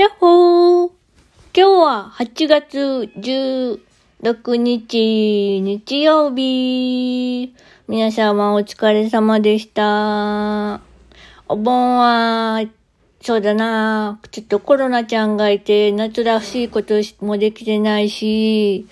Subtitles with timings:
[0.00, 0.90] やっほー
[1.52, 2.78] 今日は8月
[3.18, 7.54] 16日日曜日
[7.86, 10.80] 皆様お疲れ様でした。
[11.48, 12.62] お盆は、
[13.20, 18.86] そうだなちょっとコロナちゃんがいて夏らしいこともできてないし、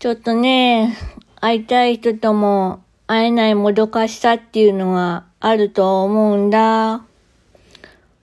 [0.00, 0.96] ちょっとね、
[1.40, 7.07] 会いたい人とも会えないもどかしさっていうのがあると思うんだ。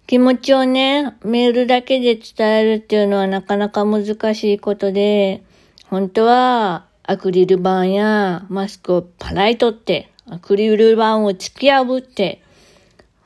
[0.07, 4.05] 気持ちをね、メールだけで伝えるっていうのはなかなか難
[4.35, 5.43] しいことで、
[5.89, 12.43] 本当はアクリル板やマスクを払い取って、アクリル板を突き破って、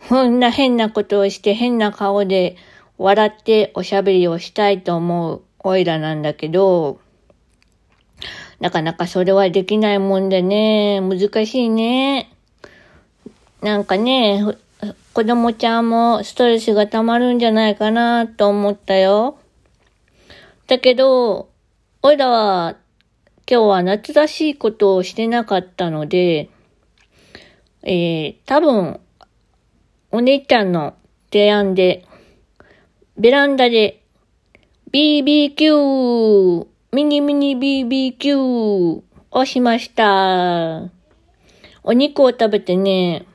[0.07, 2.55] こんな変なことをして変な顔で
[2.97, 7.01] 笑っておしゃべりをしたいと思うオイラなんだけど、
[8.61, 12.31] なかなかそれはできないもんでね、難しいね。
[13.61, 14.43] なんかね、
[15.13, 19.37] 子供ちゃんもストレスが溜まるんじゃないかなと思ったよ。
[20.67, 21.49] だけど、
[22.01, 22.77] おいらは
[23.49, 26.49] 今日は夏らしいことをしてなかったので、
[27.83, 28.99] えー、多分、
[30.11, 30.93] お姉ちゃんの
[31.31, 32.05] 提案で、
[33.17, 34.03] ベランダで
[34.93, 40.89] BBQ、ミニミニ BBQ をしました。
[41.83, 43.25] お肉を食べてね、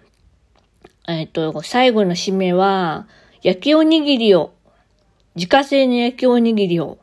[1.07, 3.07] えっ、と、最後の締めは、
[3.43, 4.55] 焼きおにぎりを、
[5.35, 6.99] 自家製の焼きおにぎりを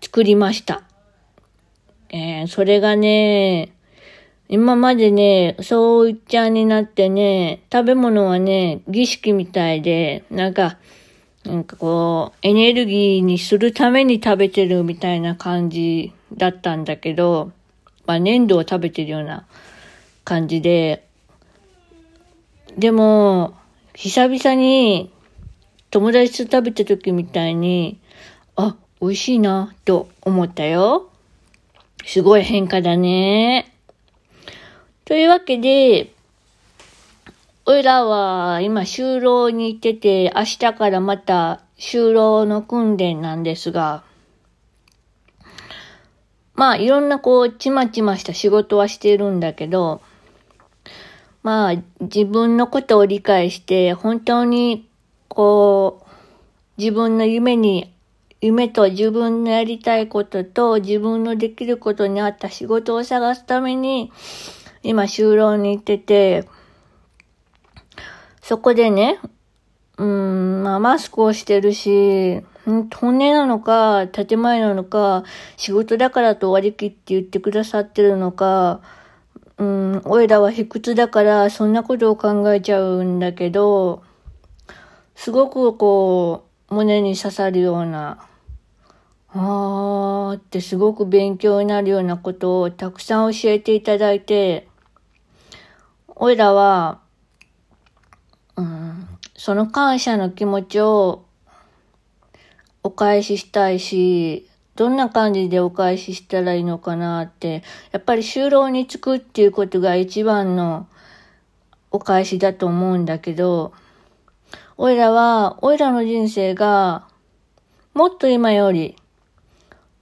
[0.00, 0.82] 作りました。
[2.10, 3.72] えー、それがね、
[4.48, 10.78] 今までね、そういっちゃんになってね、食べ物はね、儀式みたいで、なんか、
[11.44, 17.50] なんかこう、エネルギーにするために食べてるみたいな感じだったんだけど、
[18.06, 19.46] まあ粘土を食べてるような
[20.24, 21.06] 感じで、
[22.76, 23.54] でも、
[23.94, 25.12] 久々に
[25.90, 28.00] 友達と食べた時みたいに、
[28.56, 31.10] あ、美味しいな、と思ったよ。
[32.04, 33.74] すごい変化だね。
[35.04, 36.12] というわけで、
[37.66, 44.04] おいらは今就労に行ってて、明日からまた就労の訓練なんですが、
[46.54, 50.00] まあいろんなこう、ちまちました仕事はしてるんだけど、
[51.42, 54.88] まあ自分のことを理解して、本当に
[55.28, 57.94] こう、自分の夢に、
[58.40, 64.12] 夢と自分のやりたいことと自分のできることに合った仕事を探すために、
[64.82, 66.48] 今就労に行ってて、
[68.42, 69.20] そこでね、
[69.98, 75.24] うん、まあマスクをしてるし、本音なのか、建前なのか、
[75.56, 78.80] 仕事だからと割り切って言ってくださってるのか、
[79.60, 84.02] うん、おいらは卑屈だからそんなことを考えちゃうんだけど、
[85.14, 88.26] すごくこう、胸に刺さるような、
[89.28, 94.66] あーってすごく勉強になるようなことをたくさん教えていただいて、
[96.08, 97.00] おいらは、
[98.56, 101.26] うん、その感謝の気持ちを
[102.82, 104.49] お返ししたいし、
[104.80, 110.86] どんな感じでお返ししたらいいのかなって、やっぱり就労に就くっていうことが一番の
[111.90, 113.74] お返しだと思うんだけど、
[114.78, 117.06] おいらは、おいらの人生が、
[117.92, 118.96] もっと今より、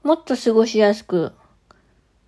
[0.05, 1.33] もっと過ごしやすく、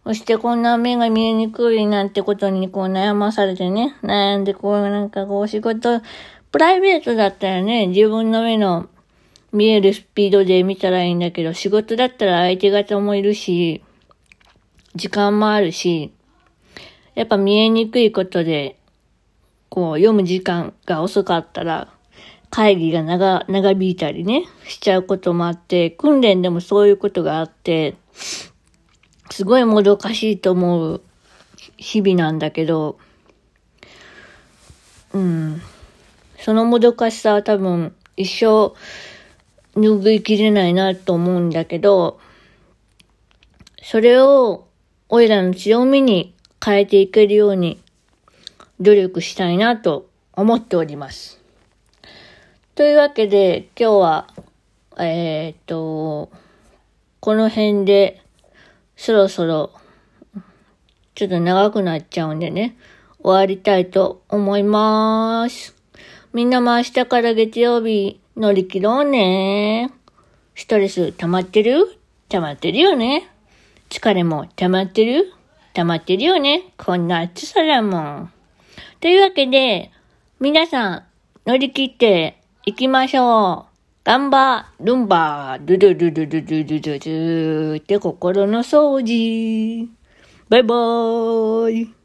[0.04, 6.00] そしてこんな目が見えにくいなんてことにこう悩まされてね、悩んでこうなんかこう仕事、
[6.50, 8.88] プライベートだったらね、自分の目の
[9.52, 13.82] 見えるスピードで見たらいいんだけど、仕事だったら相手方もいるし、
[14.94, 16.12] 時間もあるし、
[17.14, 18.76] やっぱ見えにくいことで、
[19.68, 21.92] こう読む時間が遅かったら、
[22.50, 27.96] 会議が長、長引いたりね、しちゃうこともあって、訓練でもそういうことがあって、
[29.30, 31.02] すごいもどかしいと思う
[31.76, 32.98] 日々なんだけど、
[35.12, 35.62] うん。
[36.38, 38.74] そのもどかしさは多分一生
[39.74, 42.20] 拭いきれないなと思うんだけど、
[43.82, 44.66] それを
[45.08, 46.34] おいらの強みに
[46.64, 47.80] 変えていけるように
[48.80, 51.40] 努力したいなと思っております。
[52.74, 54.28] というわけで今日は、
[54.98, 56.30] えー、っと、
[57.20, 58.22] この辺で
[58.96, 59.72] そろそろ
[61.14, 62.76] ちょっと長くなっちゃうんでね、
[63.22, 65.76] 終わりたいと思います。
[66.32, 69.92] みんなも明日から月曜日乗り切ろうね。
[70.54, 71.98] ストレス溜まってる？
[72.30, 73.28] 溜まってるよね。
[73.90, 75.30] 疲れも溜まってる？
[75.74, 76.72] 溜まってるよね。
[76.78, 78.32] こんな暑さだもん。
[78.98, 79.90] というわけで、
[80.40, 81.04] 皆さん
[81.44, 83.70] 乗り切っていきましょう。
[84.04, 89.90] ガンバ、ルンバ、ドゥドゥドゥドゥドゥドゥドゥドゥって心の掃除。
[90.48, 91.99] バイバーイ。